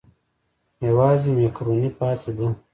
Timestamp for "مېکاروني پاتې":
1.37-2.31